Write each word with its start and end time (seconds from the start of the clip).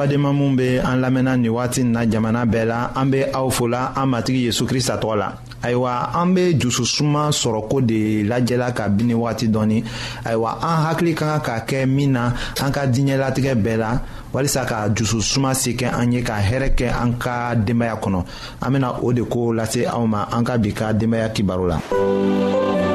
badenma 0.00 0.32
min 0.32 0.56
be 0.56 0.78
an 0.80 0.96
lamɛnna 1.02 1.36
nin 1.36 1.50
wagati 1.52 1.84
na 1.84 2.04
jamana 2.06 2.44
bɛɛ 2.46 2.64
la 2.66 2.90
an 2.96 3.10
be 3.10 3.22
aw 3.34 3.50
fola 3.50 3.92
an 3.96 4.06
matigi 4.10 4.46
yezu 4.48 4.64
krista 4.66 4.96
tɔgɔ 5.00 5.16
la 5.16 5.32
ayiwa 5.62 6.16
an 6.16 6.32
be 6.34 6.54
sɔrɔ 6.56 7.68
ko 7.68 7.80
de 7.82 8.24
lajɛla 8.24 8.72
ka 8.74 8.88
bini 8.88 9.12
wagati 9.14 9.48
dɔɔni 9.48 9.84
ayiwa 10.24 10.58
an 10.62 10.76
hakili 10.86 11.14
ka 11.14 11.38
kan 11.40 11.60
ka 11.66 11.66
kɛ 11.66 11.86
min 11.88 12.12
na 12.12 12.28
an 12.62 12.72
ka 12.72 12.86
diɲɛlatigɛ 12.86 13.54
bɛɛ 13.62 13.76
la 13.78 14.00
walisa 14.32 14.64
ka 14.66 14.88
jususuma 14.88 15.52
se 15.54 15.74
kɛ 15.76 15.92
an 15.92 16.12
ye 16.12 16.22
ka 16.22 16.36
hɛrɛ 16.40 16.74
kɛ 16.74 16.88
an 17.02 17.18
ka 17.18 17.54
denbaya 17.54 18.00
kɔnɔ 18.00 18.24
an 18.62 18.72
bena 18.72 18.94
o 19.02 19.12
de 19.12 19.22
ko 19.26 19.52
lase 19.52 19.84
aw 19.86 20.06
ma 20.06 20.26
an 20.32 20.42
ka 20.44 20.56
bi 20.56 20.70
ka 20.72 20.92
denbaya 20.94 21.28
kibaru 21.34 21.68
la 21.68 22.89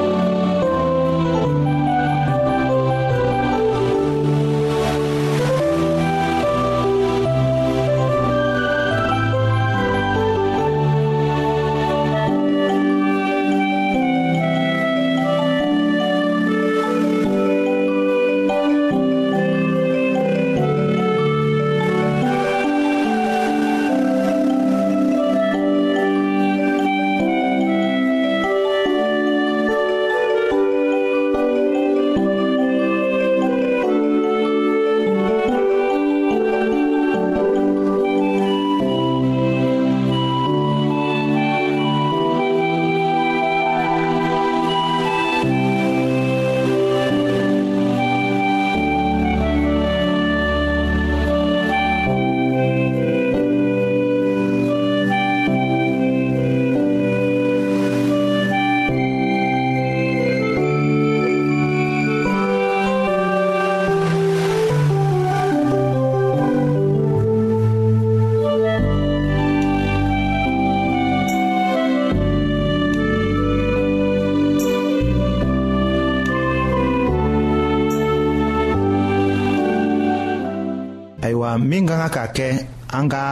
kan 82.10 82.28
ka 82.30 82.34
kɛ 82.36 82.50
an 82.98 83.06
ka 83.10 83.24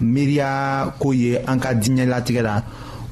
miiriya 0.00 0.86
ko 1.02 1.08
ye 1.12 1.32
an 1.50 1.58
ka 1.58 1.70
diɲɛlatigɛ 1.74 2.42
la 2.42 2.56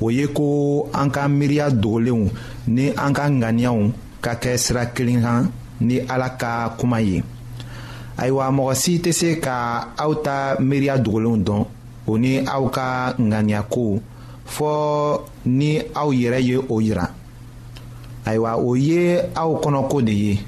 o 0.01 0.11
ye 0.11 0.27
ko 0.31 0.87
an 0.95 1.11
ka 1.11 1.27
miiriya 1.29 1.67
dogolenw 1.71 2.31
ni 2.69 2.93
an 2.97 3.13
ka 3.17 3.25
ŋaniyaw 3.29 3.79
ka 4.25 4.33
kɛ 4.41 4.53
sira 4.57 4.85
kelen 4.95 5.21
kan 5.23 5.51
ni 5.81 5.99
ala 6.09 6.29
ka 6.41 6.71
kuma 6.79 7.01
ye 7.01 7.19
ayiwa 8.17 8.45
mɔgɔ 8.55 8.75
si 8.75 8.99
tɛ 9.03 9.13
se 9.13 9.41
ka 9.41 9.89
aw 9.99 10.13
ta 10.23 10.55
miiriya 10.61 10.97
dogolenw 10.99 11.37
dɔn 11.47 11.65
o 12.07 12.17
ni 12.19 12.39
aw 12.47 12.65
ka 12.71 13.15
ŋaniyako 13.19 13.99
fɔɔ 14.47 15.21
ni 15.47 15.81
aw 15.95 16.09
yɛrɛ 16.15 16.41
ye 16.47 16.57
o 16.57 16.79
yira 16.81 17.07
ayiwa 18.25 18.57
o 18.57 18.75
ye 18.77 19.19
aw 19.35 19.51
kɔnɔko 19.63 20.03
de 20.07 20.13
ye 20.13 20.41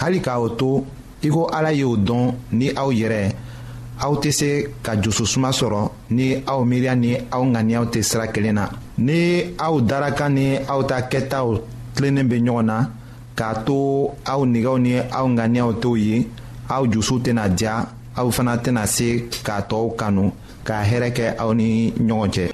hali 0.00 0.20
k'a 0.20 0.56
to 0.58 0.84
i 1.22 1.28
ko 1.28 1.46
ala 1.46 1.70
y'o 1.72 1.96
dɔn 1.96 2.34
ni 2.52 2.70
aw 2.74 2.90
yɛrɛ 2.90 3.46
aw 4.04 4.12
tɛ 4.22 4.30
se 4.38 4.50
ka 4.84 4.92
jususuma 5.02 5.50
sɔrɔ 5.58 5.82
ni 6.16 6.26
aw 6.52 6.60
miiriya 6.68 6.94
ni 7.02 7.10
aw 7.34 7.42
ŋaniyaw 7.52 7.84
tɛ 7.92 8.00
sira 8.08 8.26
kelen 8.34 8.54
na 8.58 8.64
ni 9.06 9.20
aw 9.66 9.74
daraka 9.90 10.26
ni 10.36 10.46
aw 10.72 10.80
ta 10.88 10.96
kɛtaw 11.10 11.48
tilennen 11.94 12.28
be 12.30 12.36
ɲɔgɔn 12.44 12.64
na 12.70 12.78
k'a 13.38 13.50
to 13.66 13.78
aw 14.32 14.40
nigɛw 14.52 14.76
ni 14.84 14.92
aw 15.18 15.26
ŋaniyaw 15.36 15.70
t'o 15.82 15.92
ye 16.04 16.16
aw 16.74 16.82
jusu 16.92 17.14
tɛna 17.24 17.44
diya 17.58 17.74
aw 18.18 18.26
fana 18.30 18.54
tɛna 18.64 18.86
se 18.86 19.08
k'a 19.44 19.58
tɔɔw 19.68 19.96
kanu 19.98 20.32
ka 20.66 20.74
hɛɛrɛ 20.88 21.10
kɛ 21.16 21.26
aw 21.42 21.52
ni 21.58 21.68
ɲɔgɔn 21.98 22.30
cɛ 22.34 22.50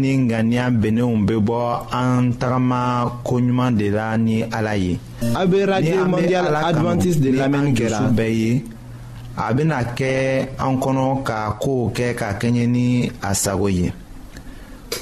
ni 0.00 0.12
ŋaniya 0.28 0.64
bɛnnenw 0.80 1.16
bɛ 1.26 1.34
bɔ 1.46 1.58
an 2.00 2.22
tagama 2.40 2.82
koɲuman 3.26 3.70
de 3.78 3.88
la 3.90 4.16
ni 4.16 4.42
ala 4.42 4.74
ye. 4.76 4.98
a 5.34 5.42
bɛ 5.46 5.66
radio 5.68 6.04
mondial 6.06 6.46
adventiste 6.54 7.20
de 7.22 7.30
lamɛnni 7.30 7.72
kɛra. 7.78 7.98
bɛɛ 8.16 8.32
ye 8.42 8.64
a 9.36 9.52
bɛna 9.54 9.78
kɛ 9.96 10.48
an 10.58 10.76
kɔnɔ 10.82 11.22
ka 11.24 11.56
kow 11.62 11.90
kɛ 11.96 12.14
ka 12.18 12.26
kɛɲɛ 12.40 12.66
ni 12.68 13.10
a 13.22 13.34
sago 13.34 13.66
ye. 13.68 13.92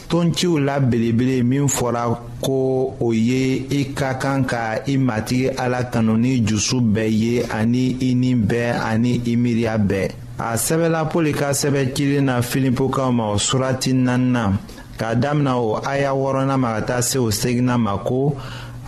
tonciw 0.08 0.58
la 0.64 0.78
belebele 0.80 1.42
min 1.42 1.68
fɔra 1.68 2.18
ko 2.40 2.94
o 3.00 3.12
ye 3.12 3.66
i 3.70 3.92
ka 3.94 4.14
kan 4.18 4.44
ka 4.44 4.76
i 4.86 4.96
matigi 4.96 5.48
ala 5.58 5.84
kanu 5.92 6.16
ni 6.16 6.40
jusu 6.44 6.80
bɛɛ 6.80 7.10
ye 7.10 7.42
ani 7.50 7.96
i 8.00 8.14
ni 8.14 8.34
bɛɛ 8.34 8.74
ani 8.80 9.20
i 9.26 9.36
miiriya 9.36 9.78
bɛɛ 9.78 10.10
a 10.38 10.54
sɛbɛla 10.56 11.06
pɔli 11.10 11.32
ka 11.34 11.50
sɛbɛ 11.52 11.92
cilen 11.94 12.24
na 12.24 12.40
filipokaw 12.42 13.12
ma 13.14 13.30
o 13.32 13.38
surati 13.38 13.92
naaninan 13.94 14.58
k'a 14.98 15.14
damina 15.14 15.56
o 15.58 15.80
aya 15.86 16.12
wɔrɔnan 16.12 16.58
ma 16.60 16.74
ka 16.80 16.86
taa 16.88 17.00
se 17.02 17.18
o 17.18 17.30
seginna 17.30 17.78
ma 17.78 17.96
ko 18.04 18.36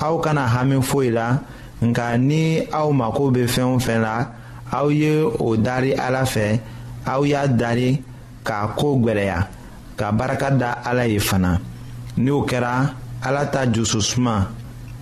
aw 0.01 0.15
kana 0.21 0.47
hami 0.47 0.77
foyi 0.83 1.11
la 1.15 1.39
nka 1.83 2.07
ni 2.29 2.61
aw 2.73 2.89
mako 2.93 3.25
bɛ 3.35 3.43
fɛn 3.55 3.75
o 3.75 3.79
fɛn 3.79 4.01
la 4.05 4.17
aw 4.73 4.87
ye 4.91 5.13
o 5.39 5.57
dari 5.57 5.93
ala 5.95 6.23
fɛ 6.25 6.59
aw 7.07 7.21
y'a 7.25 7.47
dari 7.49 8.03
k'a 8.45 8.75
ko 8.77 8.95
gwɛlɛya 8.99 9.39
ka 9.99 10.11
baraka 10.13 10.51
da 10.51 10.71
ala 10.85 11.05
ye 11.09 11.19
fana 11.19 11.59
ni 12.17 12.31
o 12.31 12.43
kɛra 12.45 12.95
ala 13.25 13.47
ta 13.51 13.65
jususuma 13.67 14.49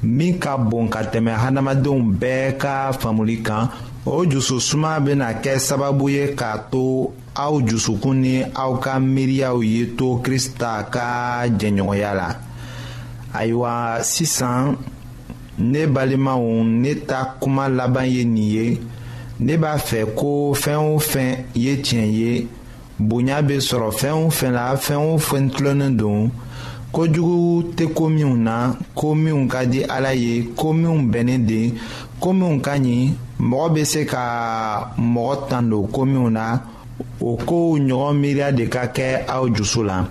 min 0.03 0.39
ka 0.39 0.57
bon 0.57 0.89
ka 0.89 1.03
tɛmɛ 1.05 1.35
hadamadenw 1.35 2.03
bɛɛ 2.21 2.59
ka 2.59 2.93
faamuli 2.99 3.43
kan. 3.43 3.69
o 4.05 4.25
jususuma 4.27 4.99
bena 5.01 5.33
kɛ 5.43 5.59
sababu 5.59 6.09
ye 6.11 6.35
k'a 6.35 6.59
to 6.71 7.13
aw 7.35 7.55
jusukun 7.63 8.15
ni 8.19 8.35
aw 8.55 8.73
ka 8.83 8.99
miiriyaw 8.99 9.59
ye 9.63 9.81
to 9.97 10.19
krista 10.25 10.83
ka 10.95 11.07
jɛnɲɔgɔnya 11.59 12.11
la 12.21 12.29
ayiwa 13.39 13.73
sisan 14.03 14.75
ne 15.59 15.87
balimaw 15.87 16.43
ne 16.83 16.93
ta 17.07 17.37
kuma 17.41 17.69
laban 17.69 18.07
ye 18.11 18.25
nin 18.25 18.37
ye 18.51 18.79
ne 19.39 19.57
b'a 19.57 19.79
fɛ 19.79 20.15
ko 20.17 20.53
fɛn 20.53 20.81
o 20.95 20.99
fɛn 20.99 21.45
ye 21.55 21.77
tiɲɛ 21.77 22.07
ye 22.19 22.47
bonya 22.99 23.39
bɛ 23.41 23.57
sɔrɔ 23.69 23.91
fɛn 24.01 24.27
o 24.27 24.31
fɛn 24.31 24.53
la 24.53 24.75
fɛn 24.75 24.97
o 24.99 25.17
fɛn 25.19 25.51
tilonnen 25.55 25.97
don 25.97 26.31
kojugu 26.93 27.73
tɛ 27.77 27.93
ko 27.95 28.09
minnu 28.09 28.37
na 28.37 28.75
ko 28.97 29.15
minnu 29.15 29.47
ka 29.49 29.65
di 29.65 29.85
ala 29.85 30.13
ye 30.13 30.43
ko 30.57 30.73
minnu 30.73 31.09
bɛnnen 31.11 31.47
de 31.47 31.73
ko 32.21 32.33
minnu 32.33 32.61
ka 32.61 32.73
ɲi 32.77 33.15
mɔgɔ 33.49 33.67
bɛ 33.75 33.83
se 33.93 34.05
ka 34.05 34.25
mɔgɔ 34.97 35.49
tan 35.49 35.69
don 35.71 35.87
ko 35.93 36.03
minnu 36.05 36.31
na 36.31 36.61
o 37.21 37.37
kow 37.37 37.75
ɲɔgɔn 37.79 38.15
miiriya 38.21 38.53
de 38.53 38.67
ka 38.69 38.87
kɛ 38.87 39.27
aw 39.27 39.47
jusu 39.55 39.83
la 39.83 40.07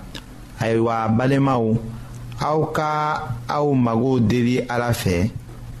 ayiwa 0.60 0.96
balimaw 1.18 1.64
aw 2.40 2.60
ka 2.76 2.90
aw 3.48 3.72
magow 3.74 4.18
deli 4.20 4.58
ala 4.68 4.90
fɛ 4.92 5.30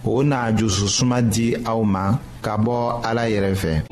o 0.04 0.22
n'a 0.24 0.50
jususuma 0.56 1.20
di 1.20 1.54
aw 1.66 1.82
ma 1.84 2.18
ka 2.40 2.56
bɔ 2.56 3.00
ala 3.04 3.22
yɛrɛ 3.28 3.54
fɛ. 3.62 3.82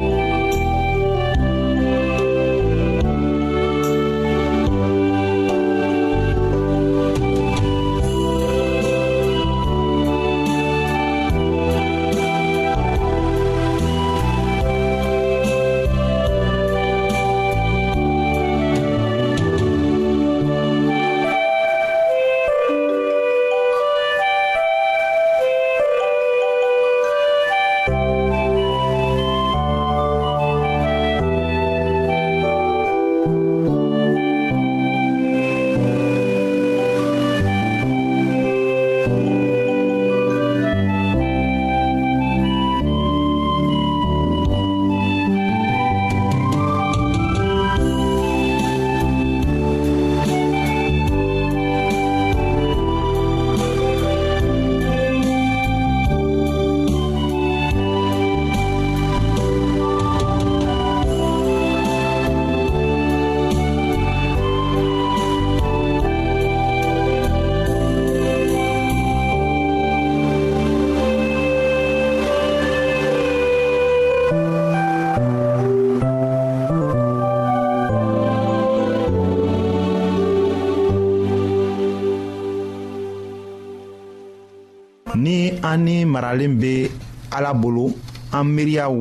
maralen 86.20 86.58
bɛ 86.60 86.88
ala 87.32 87.52
bolo 87.54 87.88
an 88.32 88.44
miiriyaw 88.54 88.94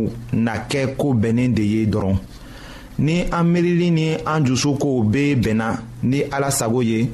na 0.46 0.54
kɛ 0.70 0.82
ko 0.98 1.08
bɛnnen 1.22 1.54
de 1.58 1.62
ye 1.74 1.82
dɔrɔn 1.92 2.18
ni 3.06 3.16
an 3.32 3.44
miirili 3.52 3.90
ni 3.98 4.08
an 4.26 4.40
dusukow 4.46 4.96
bɛ 5.14 5.24
bɛnna 5.44 5.80
ni 6.04 6.20
ala 6.36 6.50
sago 6.52 6.82
ye 6.82 7.10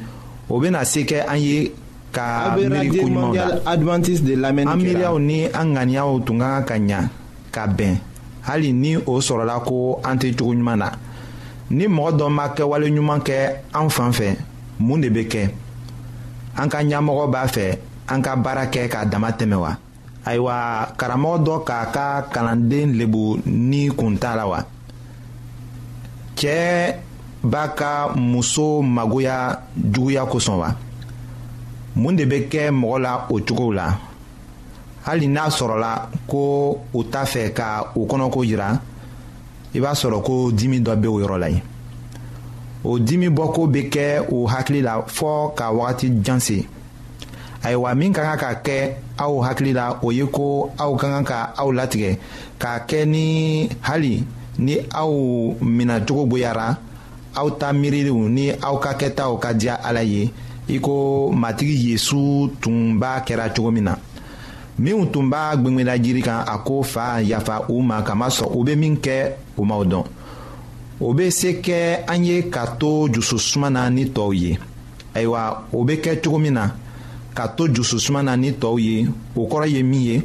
o 0.50 0.60
bɛna 0.62 0.86
se 0.86 1.00
kɛ 1.10 1.26
an 1.28 1.38
ye 1.50 1.72
ka 2.16 2.56
miiri 2.56 2.90
koɲumanw 2.92 3.34
la 3.36 4.48
an 4.48 4.78
miiriyaw 4.82 5.18
ni 5.28 5.46
an 5.48 5.74
ŋaniyaw 5.76 6.20
tun 6.26 6.38
ka 6.40 6.62
kan 6.68 6.88
ka 6.90 6.96
ɲa 6.98 7.10
ka 7.52 7.64
bɛn 7.78 7.98
hali 8.48 8.72
ni 8.74 8.96
o 8.98 9.14
sɔrɔla 9.28 9.64
ko 9.66 10.00
an 10.04 10.18
tɛ 10.20 10.36
cogo 10.38 10.54
ɲuman 10.54 10.78
na 10.78 10.90
ni 11.72 11.86
mɔgɔ 11.88 12.12
dɔ 12.20 12.30
ma 12.32 12.46
kɛwale 12.56 12.88
ɲuman 12.94 13.22
kɛ 13.24 13.38
an 13.74 13.90
fan 13.90 14.12
fɛ 14.12 14.38
mun 14.80 15.02
de 15.02 15.10
bɛ 15.10 15.26
kɛ 15.32 15.50
an 16.58 16.70
ka 16.70 16.78
ɲɛmɔgɔ 16.84 17.32
b'a 17.34 17.46
fɛ 17.48 17.78
an 18.08 18.22
ka 18.22 18.36
baara 18.36 18.68
kɛ 18.68 18.88
k'a 18.90 19.06
dama 19.10 19.32
tɛmɛ 19.32 19.58
wa 19.60 19.78
ayiwa 20.26 20.88
karamɔgɔ 20.98 21.38
dɔ 21.46 21.56
k'a 21.68 21.80
ka 21.96 22.06
kalanden 22.34 22.98
lebu 22.98 23.40
ni 23.46 23.90
kun 23.90 24.18
t'a 24.18 24.36
la 24.36 24.48
wa 24.48 24.60
cɛɛ 26.36 26.96
b'a 27.44 27.68
ka 27.76 28.12
muso 28.16 28.82
magoya 28.82 29.62
juguya 29.76 30.26
kosɔn 30.26 30.58
wa 30.58 30.70
mun 31.96 32.16
de 32.16 32.26
bɛ 32.26 32.48
kɛ 32.50 32.72
mɔgɔ 32.72 33.00
la 33.02 33.28
o 33.30 33.40
cogow 33.40 33.72
la 33.76 33.98
hali 35.06 35.28
n'a 35.28 35.50
sɔrɔla 35.50 36.08
ko 36.28 36.82
u 36.94 37.04
t'a 37.04 37.24
fɛ 37.24 37.54
ka 37.54 37.92
u 37.96 38.08
kɔnɔko 38.08 38.44
jira 38.46 38.82
i 39.76 39.80
b'a 39.80 39.94
sɔrɔ 39.94 40.24
ko 40.24 40.52
dimi 40.52 40.80
dɔ 40.82 40.96
bɛ 40.96 41.08
o 41.08 41.20
yɔrɔ 41.22 41.38
la 41.40 41.48
yen 41.50 41.62
o 42.84 42.98
dimi 42.98 43.30
bɔko 43.30 43.68
bɛ 43.68 43.90
kɛ 43.94 44.26
o 44.32 44.48
hakili 44.48 44.82
la 44.82 45.04
fɔ 45.06 45.54
ka 45.56 45.72
wagati 45.72 46.14
jan 46.24 46.40
se 46.40 46.66
ayiwa 47.64 47.94
min 47.96 48.12
ka 48.12 48.22
kan 48.22 48.38
ka 48.38 48.62
kɛ 48.66 48.96
aw 49.18 49.42
hakili 49.42 49.74
la 49.74 49.98
o 50.02 50.12
ye 50.12 50.26
ko 50.28 50.72
aw 50.78 50.92
ka 50.96 51.08
kan 51.08 51.24
ka 51.24 51.40
aw 51.58 51.68
latigɛ 51.72 52.12
k'a 52.62 52.74
kɛ 52.90 53.00
ni 53.08 53.28
hali 53.88 54.24
ni 54.66 54.76
aw 55.02 55.12
minacogo 55.64 56.24
boyara 56.30 56.68
aw 57.40 57.48
ta 57.60 57.68
miiriliw 57.74 58.20
ni 58.36 58.46
aw 58.52 58.76
ka 58.84 58.92
kɛtaw 59.00 59.34
ka 59.44 59.50
diya 59.60 59.76
ala 59.88 60.04
ye 60.04 60.24
i 60.68 60.78
ko 60.80 61.30
matigi 61.32 61.92
yezu 61.92 62.50
tun 62.62 63.00
b'a 63.00 63.22
kɛra 63.28 63.46
cogo 63.56 63.72
min 63.72 63.84
na 63.84 63.94
minw 64.84 65.06
tun 65.14 65.30
b'a 65.32 65.56
gwengwela 65.62 65.98
jiri 65.98 66.22
kan 66.22 66.44
a 66.48 66.58
ko 66.58 66.84
fa 66.84 67.20
yafa 67.22 67.66
u 67.72 67.82
ma 67.82 68.02
kamasɔrɔ 68.04 68.52
u 68.58 68.64
be 68.66 68.76
min 68.76 68.98
kɛ 68.98 69.32
u 69.58 69.66
maw 69.66 69.84
dɔn 69.86 70.04
o 71.00 71.14
be 71.14 71.32
se 71.32 71.62
kɛ 71.62 72.04
an 72.08 72.24
ye 72.26 72.50
ka 72.50 72.66
to 72.80 73.08
jususuma 73.14 73.70
na 73.72 73.88
ni 73.90 74.06
tɔɔw 74.06 74.34
ye 74.36 74.58
ayiwa 75.16 75.64
o 75.72 75.84
be 75.86 75.94
kɛ 75.98 76.20
cogo 76.22 76.38
min 76.42 76.54
na 76.54 76.72
ka 77.36 77.52
to 77.60 77.68
jususuma 77.68 78.24
na 78.24 78.34
ni 78.40 78.56
tɔɔw 78.56 78.80
ye 78.88 78.96
o 79.36 79.42
kɔrɔ 79.52 79.68
ye 79.76 79.84
min 79.84 80.02
ye 80.02 80.18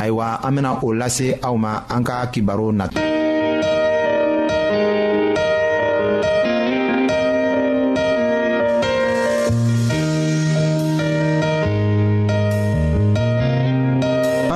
ayiwa 0.00 0.40
an 0.42 0.50
bena 0.56 0.78
o 0.82 0.88
lase 0.92 1.36
aw 1.42 1.54
ma 1.54 1.84
an 1.90 2.02
ka 2.02 2.16
kibaru 2.32 2.72
nata 2.72 2.98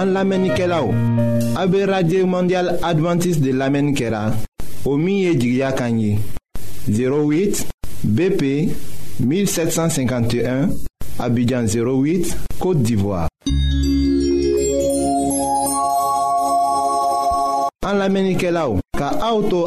an 0.01 0.09
lamɛnnikɛlaw 0.17 0.87
a 1.61 1.67
be 1.69 1.85
radio 1.85 2.27
mondial 2.27 2.69
adventiste 2.89 3.43
de 3.43 3.53
lamɛnni 3.53 3.93
kɛra 3.95 4.23
o 4.87 4.97
min 4.97 5.17
ye 5.21 5.33
jigiya 5.37 5.73
kan 5.77 5.99
ye 6.01 6.17
08 6.89 7.69
bp 8.17 8.71
1751 9.21 10.88
Abidjan 11.19 11.67
08, 11.67 12.37
Côte 12.61 12.81
d'Ivoire. 12.83 13.29
En 17.85 17.95
l'Amérique 17.97 18.43
là 18.43 18.67
car 18.97 19.19
ka 19.19 19.33
Auto 19.33 19.67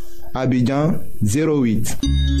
Abidjan 0.33 0.99
08. 1.21 2.40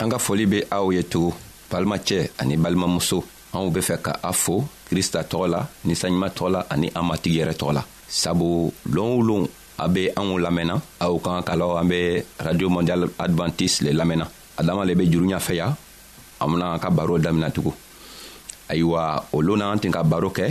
an 0.00 0.08
ka 0.08 0.16
foli 0.18 0.46
be 0.50 0.58
aw 0.76 0.86
ye 0.96 1.02
tugun 1.12 1.36
balimacɛ 1.70 2.18
ani 2.40 2.56
balimamuso 2.56 3.18
anw 3.52 3.68
be 3.74 3.80
fɛ 3.80 3.96
ka 4.02 4.12
a 4.28 4.32
fo 4.32 4.64
krista 4.88 5.20
tɔgɔ 5.30 5.46
la 5.48 5.60
ni 5.84 5.94
saɲuman 5.94 6.32
tɔgɔ 6.36 6.48
la 6.50 6.60
ani 6.70 6.88
an 6.96 7.04
matigi 7.08 7.38
yɛrɛ 7.40 7.54
tɔgɔ 7.60 7.72
la 7.74 7.82
sabu 8.08 8.72
loon 8.94 9.10
o 9.18 9.22
loon 9.28 9.44
a 9.78 9.88
be 9.88 10.08
anw 10.16 10.38
lamɛnna 10.40 10.80
aw 11.00 11.18
kan 11.18 11.42
ka 11.42 11.52
lɔ 11.54 11.66
an 11.80 11.84
be 11.88 12.22
radio 12.44 12.68
mondial 12.68 13.10
advantise 13.24 13.82
le 13.82 13.90
lamɛnna 13.92 14.26
adama 14.56 14.84
le 14.86 14.94
be 14.94 15.04
juru 15.06 15.26
ɲafɛ 15.28 15.54
ya 15.56 15.74
an 16.40 16.48
bena 16.50 16.66
an 16.74 16.78
ka 16.80 16.90
baro 16.90 17.18
damina 17.18 17.50
tugun 17.52 17.76
ayiwa 18.70 19.24
o 19.32 19.38
loon 19.42 19.58
na 19.58 19.70
an 19.72 19.78
tun 19.80 19.92
ka 19.92 20.02
baro 20.02 20.30
kɛ 20.30 20.46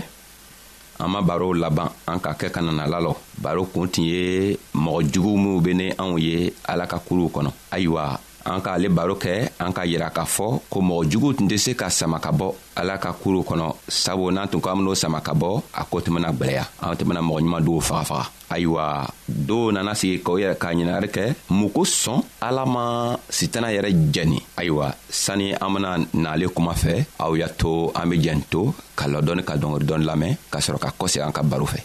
an 0.99 1.07
ma 1.09 1.21
barow 1.21 1.49
laban 1.53 1.89
an 2.07 2.19
ka 2.19 2.33
kɛ 2.37 2.51
ka 2.53 2.61
nana 2.61 2.85
lalɔ 2.85 3.15
baro 3.41 3.65
kun 3.65 3.89
tun 3.89 4.03
ye 4.05 4.57
mɔgɔ 4.75 5.09
juguw 5.11 5.37
minw 5.37 5.59
be 5.63 5.73
ni 5.73 5.89
anw 5.97 6.19
ye 6.21 6.53
ala 6.67 6.85
ka 6.85 6.99
kuruw 6.99 7.29
kɔnɔ 7.33 7.49
ayiwa 7.71 8.19
an 8.45 8.61
k'ale 8.63 8.87
baro 8.91 9.15
kɛ 9.15 9.49
an 9.59 9.73
ka 9.75 9.83
yira 9.85 10.09
k'a 10.11 10.23
fɔ 10.25 10.47
ko 10.69 10.77
mɔgɔ 10.79 11.05
jugu 11.11 11.33
tun 11.33 11.47
tɛ 11.47 11.57
se 11.57 11.71
ka 11.75 11.89
sama 11.89 12.19
ka 12.19 12.31
bɔ 12.31 12.53
ala 12.75 12.97
ka 12.97 13.11
kuruw 13.11 13.43
kɔnɔ 13.43 13.65
sabu 13.87 14.31
n'an 14.31 14.47
tun 14.47 14.61
ko 14.61 14.69
an 14.71 14.77
ben'o 14.79 14.95
sama 14.95 15.19
ka 15.21 15.33
bɔ 15.33 15.61
a 15.73 15.83
ko 15.85 15.99
bena 15.99 16.31
gwɛlɛya 16.31 16.65
an 16.81 16.95
bena 17.07 17.21
mɔgɔ 17.21 17.39
ɲuman 17.43 17.63
dow 17.63 17.79
fagafaga 17.81 18.27
ayiwa 18.49 19.07
doo 19.27 19.71
nana 19.71 19.95
sigi 19.95 20.21
k'o 20.23 20.39
yɛrɛ 20.39 20.55
k'a 20.57 20.69
ɲiningari 20.73 21.09
kɛ 21.11 21.25
mun 21.49 21.69
kosɔn 21.69 22.23
ala 22.41 22.65
ma 22.65 22.83
sitana 23.29 23.67
yɛrɛ 23.73 23.89
jɛni 24.13 24.39
ayiwa 24.57 24.93
sani 25.09 25.53
an 25.53 25.69
bena 25.73 25.91
n'ale 26.13 26.47
kuma 26.53 26.73
fɛ 26.73 27.05
aw 27.19 27.33
y'a 27.35 27.47
to 27.49 27.91
an 27.95 28.07
be 28.09 28.17
jɛn 28.17 28.41
to 28.49 28.73
ka 28.95 29.05
lɔdɔni 29.07 29.43
ka 29.45 29.55
dɔngɔri 29.57 29.83
dɔni 29.85 30.05
lamɛn 30.05 30.37
ka 30.51 30.59
sɔrɔ 30.59 30.79
ka 30.79 30.89
kɔsegi 30.99 31.25
an 31.25 31.31
ka 31.35 31.43
baro 31.43 31.65
fɛ 31.65 31.79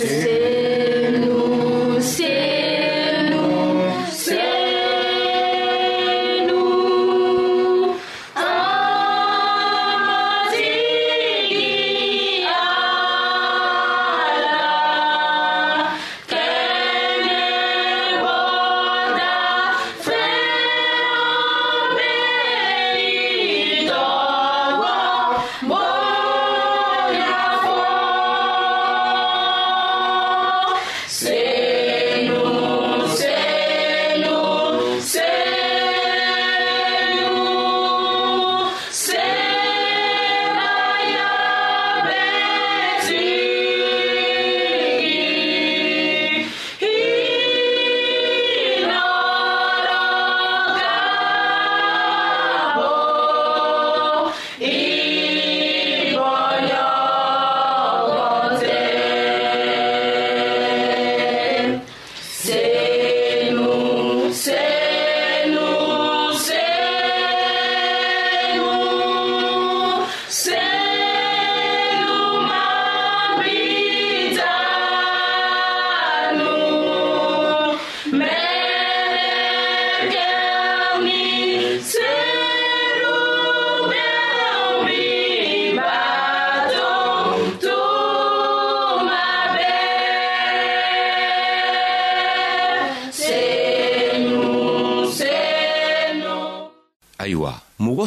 ee 0.00 1.31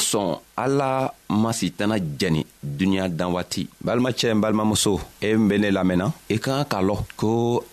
kosɔn 0.06 0.38
ala 0.56 1.14
ma 1.30 1.52
sitana 1.60 1.96
jɛni 2.20 2.46
duniɲa 2.64 3.08
dan 3.10 3.32
waati 3.34 3.68
balimacɛ 3.86 4.28
n 4.34 4.42
balimamuso 4.42 4.94
e 5.22 5.32
n 5.34 5.48
be 5.48 5.58
ne 5.58 5.72
lamɛnna 5.72 6.12
i 6.36 6.40
ka 6.40 6.64
kan 6.66 6.68
k'a 6.72 6.80
lɔn 6.84 7.00
ko 7.16 7.30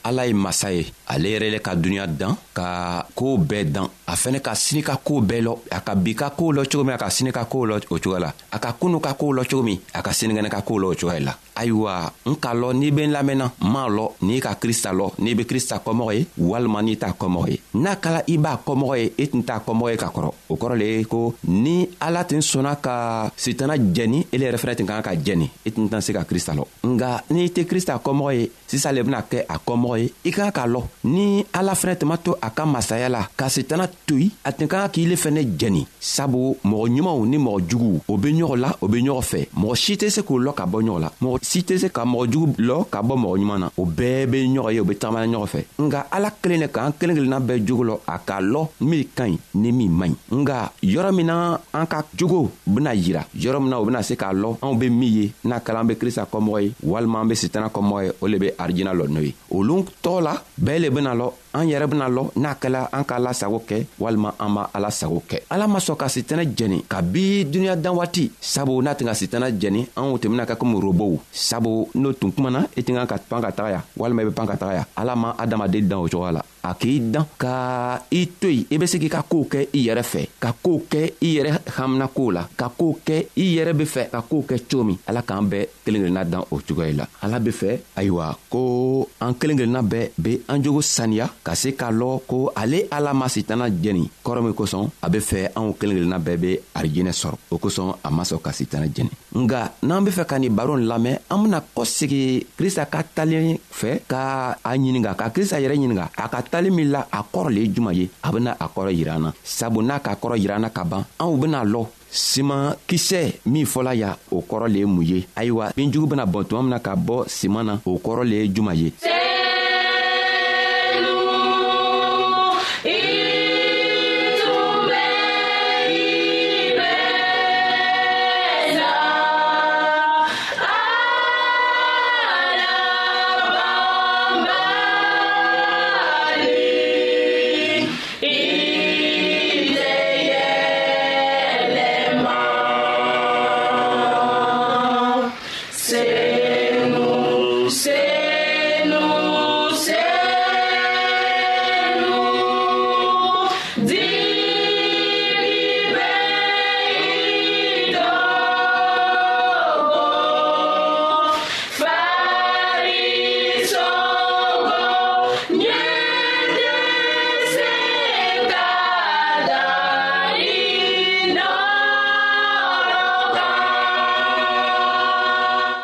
ala 0.06 0.24
ye 0.26 0.34
masa 0.34 0.70
ye 0.72 0.84
ale 1.08 1.28
yɛrɛ 1.34 1.50
le 1.50 1.58
ka 1.58 1.74
duniɲa 1.74 2.06
dan 2.06 2.34
ka 2.54 3.04
koo 3.14 3.36
bɛɛ 3.38 3.64
dan 3.72 3.88
a 4.06 4.14
fɛnɛ 4.14 4.40
ka 4.40 4.54
sini 4.54 4.82
ka 4.82 4.96
koo 5.02 5.20
bɛɛ 5.20 5.42
lɔ 5.42 5.56
a 5.70 5.80
ka 5.80 5.94
bi 5.94 6.14
ka 6.14 6.30
koo 6.30 6.52
lɔ 6.52 6.68
cogo 6.70 6.84
min 6.84 6.94
a 6.94 6.98
ka 6.98 7.08
sini 7.10 7.32
ka 7.32 7.44
koo 7.44 7.66
lɔ 7.66 7.80
o 7.90 7.98
cogoya 7.98 8.20
la 8.20 8.34
a 8.52 8.58
ka 8.58 8.72
kunu 8.80 9.00
ka 9.00 9.14
koo 9.14 9.34
lɔ 9.34 9.42
cogo 9.50 9.62
min 9.64 9.80
a 9.94 10.02
ka 10.02 10.10
sinikɛnɛ 10.12 10.48
ka 10.50 10.62
koo 10.62 10.78
lɔ 10.78 10.86
o 10.86 10.94
cogoya 10.94 11.20
la 11.20 11.34
ayiwa 11.56 12.12
n 12.26 12.34
k'a 12.36 12.54
lɔn 12.54 12.74
n'i 12.78 12.90
be 12.90 13.02
n 13.06 13.12
lamɛnna 13.12 13.46
n 13.60 13.68
m'a 13.72 13.86
lɔn 13.88 14.08
n'i 14.22 14.40
ka 14.40 14.54
krista 14.54 14.92
lɔ 14.92 15.12
n'i 15.18 15.34
be 15.34 15.44
krista 15.44 15.82
kɔmɔgɔ 15.84 16.14
ye 16.18 16.26
walima 16.38 16.82
n'i 16.82 16.96
t'a 16.96 17.10
kɔmɔgɔ 17.18 17.50
ye 17.50 17.60
n'a 17.74 17.96
kala 17.96 18.22
i 18.26 18.36
b'a 18.38 18.58
kɔmɔgɔ 18.64 18.96
ye 18.98 19.04
i 19.18 19.22
e 19.22 19.26
tun 19.26 19.42
t'a 19.42 19.58
kɔmɔgɔ 19.66 19.90
ye 19.90 19.96
ka 19.96 20.08
kɔrɔ 20.14 20.30
o 20.50 20.54
kɔrɔ 20.56 20.78
le 20.78 20.84
ye 20.86 21.04
ko 21.04 21.34
ni 21.48 21.88
ala 22.00 22.24
tun 22.24 22.40
sɔnna 22.40 22.76
ka 22.80 23.30
sitana 23.36 23.76
jɛni 23.76 24.26
ele 24.32 24.44
yɛrɛ 24.46 24.56
fɛnɛ 24.58 24.76
tun 24.76 24.86
kan 24.86 25.02
ka 25.02 25.10
jɛni 25.14 25.50
i 25.66 25.68
e 25.68 25.72
tun 25.72 25.88
tɛna 25.88 26.00
se 26.00 26.12
ka 26.12 26.22
krista 26.24 26.54
lɔ 26.54 26.64
nga 26.84 27.22
n'i 27.30 27.48
tɛ 27.48 27.66
krista 27.66 27.98
kɔmɔgɔ 28.00 28.32
ye 28.40 28.51
sisan 28.66 28.92
le 28.94 29.02
bena 29.02 29.22
kɛ 29.22 29.38
a 29.48 29.56
kɔmɔgɔ 29.58 29.96
ye 29.98 30.08
i 30.24 30.30
ka 30.32 30.44
ka 30.50 30.60
k'a 30.60 30.66
lɔn 30.66 30.84
ni 31.04 31.44
ala 31.52 31.72
fɛnɛ 31.74 31.98
tun 31.98 32.06
ma 32.08 32.16
to 32.16 32.34
a 32.40 32.50
ka 32.50 32.64
masaya 32.64 33.08
la 33.08 33.28
ka 33.36 33.46
setana 33.48 33.86
to 34.06 34.16
yen 34.18 34.30
a 34.44 34.52
tun 34.52 34.66
ka 34.68 34.80
kan 34.82 34.88
k'i 34.90 35.06
le 35.08 35.14
fɛnɛ 35.16 35.56
jɛni 35.58 35.86
sabu 36.00 36.56
mɔgɔ 36.64 36.86
ɲumanw 36.94 37.26
ni 37.28 37.36
mɔgɔ 37.38 37.68
juguw 37.68 38.00
o 38.08 38.16
be 38.16 38.28
ɲɔgɔn 38.32 38.56
la 38.60 38.70
o 38.80 38.88
be 38.88 38.96
ɲɔgɔn 38.98 39.22
fɛ 39.22 39.48
mɔgɔ 39.56 39.74
si 39.76 39.96
tɛ 39.96 40.10
se 40.10 40.22
k'o 40.22 40.38
lɔ 40.40 40.54
ka 40.54 40.64
bɔ 40.66 40.82
ɲɔgɔn 40.82 41.00
la 41.00 41.10
mɔgɔ 41.22 41.38
si 41.44 41.60
tɛ 41.62 41.78
se 41.78 41.88
ka 41.88 42.04
mɔgɔ 42.04 42.32
jugu 42.32 42.62
lɔ 42.62 42.86
ka 42.90 43.02
bɔ 43.02 43.14
mɔgɔ 43.18 43.36
ɲuman 43.40 43.58
na 43.60 43.70
o 43.76 43.84
bɛɛ 43.84 44.26
be 44.30 44.44
ɲɔgɔn 44.46 44.72
ye 44.72 44.80
o 44.80 44.84
be 44.84 44.94
tagamana 44.94 45.32
ɲɔgɔn 45.36 45.46
fɛ 45.52 45.60
nga 45.80 46.06
ala 46.10 46.30
kelen 46.42 46.60
le 46.60 46.66
k'an 46.68 46.92
kelen 46.98 47.16
kelenna 47.16 47.40
bɛɛ 47.40 47.66
jogo 47.66 47.84
lɔ 47.84 47.98
a 48.08 48.18
k'a 48.18 48.40
lɔ 48.40 48.68
min 48.80 49.04
ka 49.14 49.24
ɲi 49.26 49.38
ni 49.54 49.72
min 49.72 49.88
man 49.98 50.10
ɲi 50.30 50.36
nga 50.44 50.72
yɔrɔ 50.82 51.14
min 51.14 51.26
na 51.26 51.58
an 51.74 51.86
ka 51.86 52.04
jogo 52.16 52.50
bena 52.66 52.94
yira 52.94 53.22
yɔrɔ 53.36 53.60
min 53.60 53.68
na 53.70 53.78
o 53.78 53.84
bena 53.84 54.02
se 54.02 54.14
k'a 54.14 54.32
lɔ 54.32 54.56
anw 54.62 54.74
be 54.78 54.88
min 54.88 55.12
ye 55.12 55.32
n'a 55.44 55.60
kalan 55.62 55.86
be 55.86 55.94
krista 55.96 56.26
kɔmɔgɔ 56.30 56.62
ye 56.62 56.72
walima 56.82 57.20
an 57.20 57.28
be 57.28 57.34
setana 57.34 57.68
kɔmɔgɔ 57.70 58.02
ye 58.02 58.31
le 58.32 58.36
be 58.42 58.48
arijina 58.62 58.92
lɔ 58.98 59.04
n'o 59.14 59.20
ye 59.26 59.32
olu 59.56 59.74
tɔɔ 60.02 60.18
la 60.26 60.32
bɛɛ 60.64 60.78
le 60.82 60.88
bena 60.96 61.12
lɔ 61.20 61.26
an 61.54 61.64
yɛrɛ 61.68 61.86
bena 61.86 62.08
lɔ 62.08 62.24
n'a 62.36 62.54
kɛla 62.60 62.88
an 62.92 63.04
k'a 63.04 63.18
lasago 63.18 63.62
kɛ 63.68 63.84
walima 64.00 64.32
an 64.40 64.48
ma 64.50 64.66
a 64.74 64.78
lasago 64.80 65.22
kɛ 65.28 65.40
ala 65.50 65.66
ma 65.68 65.78
sɔn 65.78 65.96
ka 65.96 66.06
sitɛnɛ 66.06 66.44
jɛni 66.56 66.82
kabi 66.88 67.44
duniɲa 67.44 67.76
dan 67.76 67.94
waati 67.96 68.30
sabu 68.40 68.80
n'a 68.82 68.94
tɛn 68.96 69.04
ka 69.08 69.12
sitɛnɛ 69.14 69.58
jɛni 69.60 69.86
anw 69.96 70.18
tun 70.20 70.30
bena 70.32 70.44
kɛ 70.46 70.56
komi 70.56 70.80
robow 70.80 71.20
sabu 71.30 71.86
n'o 71.94 72.12
tun 72.18 72.32
kumana 72.32 72.66
i 72.76 72.80
tɛ 72.80 72.94
kan 72.96 73.06
ka 73.06 73.16
pan 73.28 73.40
ka 73.42 73.50
taga 73.52 73.70
ya 73.70 73.80
walima 73.98 74.22
i 74.22 74.24
be 74.24 74.32
pan 74.32 74.46
ka 74.46 74.56
taga 74.56 74.74
ya 74.80 74.84
ala 74.96 75.14
ma 75.16 75.34
adamaden 75.38 75.88
dan 75.88 75.98
o 75.98 76.08
cogoya 76.08 76.32
la 76.32 76.42
a 76.64 76.74
k'i 76.74 77.00
dan 77.10 77.24
ka 77.38 78.00
i 78.10 78.24
to 78.40 78.48
yen 78.48 78.64
i 78.70 78.76
be 78.78 78.86
se 78.86 78.98
k'i 78.98 79.08
ka 79.10 79.22
koow 79.22 79.44
kɛ 79.50 79.68
i 79.74 79.84
yɛrɛ 79.88 80.02
fɛ 80.02 80.28
ka 80.40 80.52
koow 80.62 80.80
kɛ 80.90 81.12
i 81.20 81.36
yɛrɛ 81.36 81.60
haminakow 81.76 82.30
la 82.32 82.48
ka 82.56 82.68
koow 82.78 82.96
kɛ 83.04 83.26
i 83.36 83.46
yɛrɛ 83.58 83.72
be 83.76 83.84
fɛ 83.84 84.08
ka 84.10 84.22
koow 84.22 84.42
kɛ 84.48 84.58
cogo 84.70 84.84
min 84.86 84.98
ala 85.06 85.22
k'an 85.22 85.48
bɛɛ 85.50 85.66
kelen 85.84 86.02
kelenna 86.06 86.24
dan 86.24 86.42
o 86.50 86.58
cogoya 86.66 86.92
la 86.96 87.06
ala 87.22 87.38
be 87.40 87.50
fɛ 87.50 87.78
ayiwa 87.96 88.36
ko 88.48 89.08
an 89.20 89.34
kelen 89.34 89.56
kelenna 89.58 89.82
bɛɛ 89.82 90.10
be 90.22 90.40
an 90.48 90.62
jogo 90.62 90.80
saniya 90.80 91.28
ka 91.44 91.54
se 91.58 91.72
k'a 91.76 91.90
lɔn 91.90 92.20
ko 92.26 92.52
ale 92.54 92.86
ala 92.90 93.12
ma 93.14 93.28
sitana 93.28 93.68
jɛni 93.68 94.08
kɔrɔ 94.24 94.42
min 94.42 94.54
kosɔn 94.54 94.90
a 95.02 95.08
be 95.10 95.18
fɛ 95.18 95.50
anw 95.56 95.74
kelen 95.78 95.96
kelenna 95.98 96.18
bɛɛ 96.18 96.36
be 96.40 96.58
arijɛnɛ 96.74 97.12
sɔrɔ 97.12 97.36
o 97.50 97.58
kosɔn 97.58 97.96
a 98.04 98.10
ma 98.10 98.22
sɔn 98.22 98.40
ka 98.42 98.50
sitana 98.52 98.86
jɛni 98.86 99.10
nga 99.36 99.72
n'an 99.82 100.04
be 100.04 100.10
fɛ 100.10 100.24
ka 100.26 100.38
nin 100.38 100.50
baro 100.54 100.76
lamɛn 100.76 101.18
an 101.30 101.42
bena 101.42 101.62
kɔsegi 101.76 102.46
krista 102.56 102.86
ka 102.86 103.02
talen 103.02 103.58
fɛ 103.70 104.00
ka 104.08 104.54
a 104.64 104.70
ɲininga 104.76 105.16
ka 105.16 105.30
krista 105.30 105.58
yɛrɛ 105.60 105.76
ɲininga 105.76 106.08
a 106.16 106.28
ka 106.28 106.42
talen 106.42 106.74
min 106.74 106.90
la 106.90 107.04
a 107.12 107.22
kɔrɔ 107.22 107.48
le 107.54 107.60
ye 107.60 107.68
juman 107.74 107.94
ye 107.94 108.10
a 108.22 108.30
bena 108.32 108.56
a 108.60 108.68
kɔrɔ 108.68 108.92
yira 108.96 109.14
an 109.16 109.20
na 109.22 109.32
sabu 109.42 109.82
n'a 109.82 109.98
ka 110.02 110.14
kɔrɔ 110.14 110.38
yira 110.38 110.56
an 110.56 110.62
na 110.62 110.68
ka 110.70 110.84
ban 110.84 111.04
anw 111.20 111.36
bena 111.40 111.64
lɔ 111.64 111.86
siman 112.10 112.76
kisɛ 112.86 113.36
min 113.46 113.66
fɔla 113.66 113.96
ya 113.96 114.14
o 114.30 114.40
kɔrɔ 114.42 114.70
le 114.70 114.78
ye 114.80 114.84
mun 114.86 115.02
ye 115.02 115.26
ayiwa 115.34 115.72
binjugu 115.74 116.06
bena 116.08 116.24
bɔn 116.26 116.44
tuma 116.46 116.62
mina 116.62 116.78
ka 116.78 116.94
bɔ 116.94 117.24
siman 117.26 117.64
na 117.66 117.80
o 117.84 117.98
kɔrɔ 117.98 118.24
le 118.28 118.36
ye 118.36 118.48
juman 118.48 118.76
ye 118.76 118.92
Se 119.02 119.21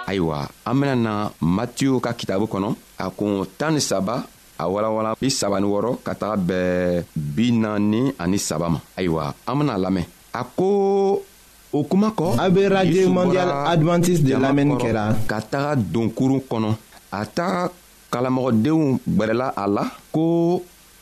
ayiwa 0.09 0.49
an 0.65 0.75
bena 0.81 0.97
na 0.97 1.13
matiyu 1.41 2.01
ka 2.01 2.11
kitabu 2.17 2.47
kɔnɔ 2.53 2.71
a 2.99 3.11
kun 3.17 3.45
tan 3.59 3.73
ni 3.75 3.81
saba 3.81 4.17
a 4.59 4.65
walawala 4.73 5.11
bi 5.21 5.29
saba 5.31 5.57
ni 5.61 5.67
wɔrɔ 5.73 5.91
ka 6.07 6.13
taga 6.21 6.37
bɛɛ 6.49 7.05
bi 7.35 7.47
naani 7.61 8.03
ani 8.23 8.39
saba 8.39 8.67
ma 8.73 8.81
ayiwa 8.99 9.23
an 9.47 9.55
bena 9.59 9.75
lamɛn 9.79 10.05
a 10.33 10.43
ko 10.57 10.67
o 11.77 11.85
kuma 11.91 12.09
kɔ 12.19 12.27
a 12.45 12.49
be 12.55 12.63
radio 12.75 13.09
mondial 13.13 13.51
advantiste 13.73 14.25
de 14.29 14.33
lamɛnni 14.45 14.75
kɛra 14.83 15.05
ka 15.29 15.37
taga 15.51 15.77
donkurun 15.93 16.41
kɔnɔ 16.51 16.69
a 17.13 17.27
ta 17.37 17.69
kalamɔgɔdenw 18.13 18.87
gwɛrɛla 19.17 19.47
a 19.55 19.65
la 19.69 19.85
ko 20.15 20.27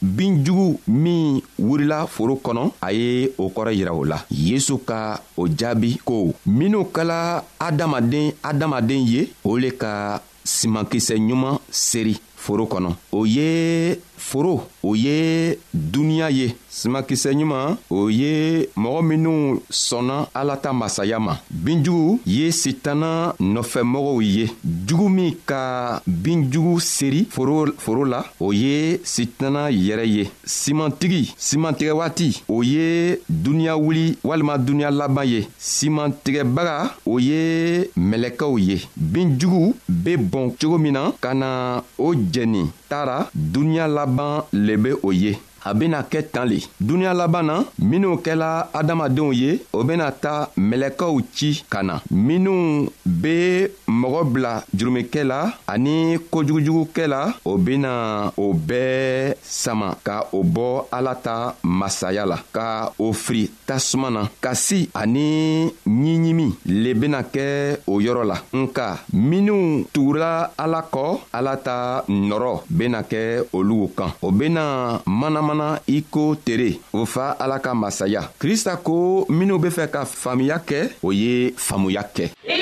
binjugu 0.03 0.81
min 0.89 1.41
wurila 1.59 2.07
foro 2.07 2.37
kɔnɔ 2.45 2.65
a 2.81 2.93
ye 2.93 3.33
o 3.39 3.49
kɔrɔ 3.51 3.73
yira 3.75 3.93
o 3.95 4.05
la 4.05 4.25
yesu 4.31 4.79
ka 4.85 5.21
o 5.37 5.49
jaabi 5.49 5.99
ko 6.05 6.35
minw 6.47 6.85
kɛla 6.93 7.45
adamaden 7.59 8.33
adamaden 8.43 9.07
ye 9.07 9.31
o 9.45 9.57
le 9.59 9.71
ka 9.71 10.21
simankisɛ 10.45 11.17
ɲuman 11.17 11.59
seri 11.71 12.19
foro 12.37 12.67
kɔnɔ 12.67 12.95
o 13.13 13.25
ye 13.27 13.99
foro 14.17 14.69
o 14.83 14.95
ye 14.95 15.57
duniɲa 15.73 16.31
ye 16.31 16.55
simakisɛ 16.79 17.31
ɲuman 17.39 17.77
o 17.91 18.09
ye 18.11 18.69
mɔgɔ 18.77 19.01
minw 19.09 19.61
sɔnna 19.71 20.17
ala 20.35 20.57
ta 20.59 20.73
masaya 20.73 21.19
ma 21.19 21.33
binjugu 21.51 22.21
ye 22.27 22.51
sitana 22.53 23.35
nɔfɛmɔgɔw 23.41 24.21
ye 24.23 24.45
jugu 24.87 25.09
min 25.09 25.33
ka 25.47 26.03
binjugu 26.07 26.79
seri 26.81 27.27
foro, 27.31 27.65
foro 27.79 28.05
la 28.05 28.21
o 28.39 28.53
ye 28.53 28.99
sitana 29.05 29.71
yɛrɛ 29.71 30.05
ye 30.17 30.25
simantigi 30.45 31.33
simantigɛ 31.39 31.93
waati 31.97 32.43
o 32.49 32.61
ye 32.63 33.17
duniɲa 33.29 33.77
wuli 33.81 34.19
walima 34.23 34.59
duniɲa 34.59 34.91
laban 34.93 35.25
ye 35.27 35.47
simantigɛbaga 35.59 36.77
o 37.07 37.17
ye 37.19 37.89
mɛlɛkɛw 37.97 38.59
ye 38.61 38.77
binjugu 38.99 39.75
be 39.89 40.17
bɔn 40.19 40.53
cogo 40.61 40.77
min 40.79 40.93
na 40.93 41.11
ka 41.23 41.33
na 41.35 41.81
o 41.99 42.13
jɛni 42.15 42.69
taara 42.89 43.31
duniɲa 43.35 43.89
laban 43.89 44.43
le 44.53 44.77
be 44.77 44.91
o 45.03 45.11
ye 45.13 45.39
a 45.69 45.75
bena 45.75 46.03
kɛ 46.03 46.19
tan 46.35 46.45
le 46.51 46.59
duniɲa 46.87 47.13
laban 47.21 47.45
na 47.49 47.55
minw 47.91 48.17
kɛla 48.25 48.51
adamadenw 48.79 49.31
ye 49.41 49.51
o 49.73 49.83
bena 49.83 50.07
ta 50.13 50.35
mɛlɛkɛw 50.69 51.13
ci 51.37 51.51
ka 51.73 51.81
na 51.83 51.95
minw 52.11 52.87
be 53.05 53.37
mɔgɔ 54.01 54.21
bila 54.33 54.53
jurumikɛ 54.79 55.23
la 55.25 55.39
ani 55.73 56.19
kojugujugukɛ 56.31 57.05
la 57.15 57.21
o 57.45 57.53
bena 57.67 57.93
o 58.37 58.47
bɛɛ 58.69 59.35
sama 59.43 59.89
ka 60.07 60.15
o 60.33 60.41
bɔ 60.55 60.67
ala 60.97 61.15
ta 61.27 61.55
masaya 61.79 62.25
la 62.33 62.39
ka 62.55 62.93
o 62.99 63.13
firi 63.13 63.51
tasuma 63.67 64.09
na 64.11 64.23
kasi 64.45 64.89
ani 64.95 65.27
ɲiɲimi 66.01 66.47
le 66.83 66.91
bena 67.01 67.21
kɛ 67.35 67.45
o 67.93 67.99
yɔrɔ 68.05 68.23
la 68.31 68.37
nka 68.61 68.87
minw 69.15 69.83
tugura 69.93 70.33
ala 70.63 70.81
kɔ 70.95 71.05
ala 71.33 71.57
ta 71.67 72.05
nɔrɔ 72.09 72.53
bena 72.71 73.01
kɛ 73.11 73.21
olugu 73.53 73.89
kan 73.97 74.11
o 74.23 74.31
bena 74.31 74.63
manamana 75.07 75.55
fɔlɔnan 75.57 75.79
i 75.89 75.99
ko 76.11 76.37
tere 76.45 76.79
o 76.93 77.05
fa 77.07 77.33
ala 77.43 77.59
ka 77.59 77.75
masaya 77.75 78.23
krista 78.39 78.77
ko 78.83 79.25
minw 79.29 79.59
be 79.59 79.69
fɛ 79.69 79.91
ka 79.91 80.05
faamuya 80.05 80.59
kɛ 80.69 80.81
o 81.03 81.11
ye 81.13 81.53
faamuya 81.57 82.03
kɛ 82.15 82.25
i 82.47 82.57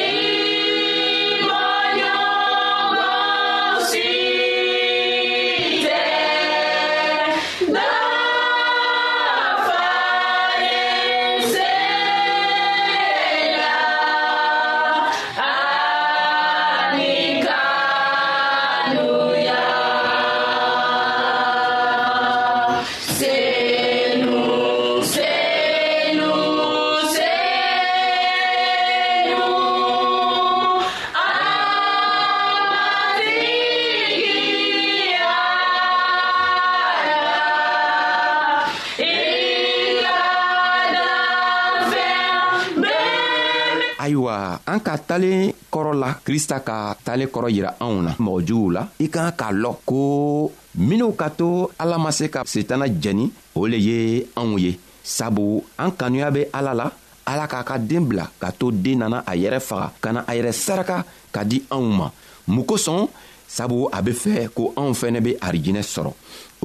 krista 46.34 46.58
ka 46.66 46.76
talen 47.06 47.28
kɔrɔ 47.30 47.48
yira 47.56 47.70
anw 47.84 47.96
na 48.02 48.10
mɔgɔ 48.18 48.40
juguw 48.46 48.70
la 48.76 48.82
i 48.98 49.06
kan 49.08 49.30
k'a 49.38 49.52
lɔn 49.52 49.76
ko 49.86 50.50
minw 50.74 51.12
ka 51.14 51.28
to 51.30 51.70
ala 51.78 51.96
ma 51.96 52.10
se 52.10 52.26
ka 52.28 52.42
setana 52.44 52.86
jɛni 52.90 53.30
o 53.54 53.66
le 53.70 53.76
ye 53.78 54.26
anw 54.34 54.58
ye 54.58 54.72
sabu 55.04 55.62
an 55.78 55.92
kanuya 55.98 56.32
be 56.34 56.42
ala 56.58 56.74
la 56.74 56.86
ala 57.30 57.44
k'a 57.46 57.62
ka 57.62 57.78
deen 57.78 58.08
bila 58.08 58.26
ka 58.42 58.50
to 58.50 58.72
deen 58.72 58.98
nana 58.98 59.22
a 59.30 59.32
yɛrɛ 59.36 59.60
faga 59.68 59.88
ka 60.02 60.10
na 60.12 60.20
a 60.26 60.32
yɛrɛ 60.34 60.52
saraka 60.52 60.98
ka 61.30 61.44
di 61.44 61.62
anw 61.70 61.86
ma 61.98 62.10
mun 62.48 62.64
kosɔn 62.66 63.06
sabu 63.46 63.76
a 63.92 64.02
be 64.02 64.10
fɛ 64.12 64.48
ko 64.56 64.72
anw 64.76 64.90
fɛnɛ 64.92 65.20
be 65.26 65.34
arijinɛ 65.40 65.82
sɔrɔ 65.94 66.10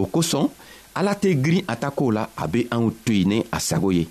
o 0.01 0.03
kosɔn 0.13 0.49
ala 0.95 1.13
tɛ 1.13 1.29
girin 1.43 1.63
a 1.67 1.75
ta 1.75 1.91
kow 1.91 2.09
la 2.17 2.23
a 2.37 2.45
be 2.47 2.63
anw 2.71 2.89
to 3.05 3.13
yen 3.13 3.27
ni 3.29 3.45
a 3.53 3.59
sago 3.59 3.91
ye 3.91 4.03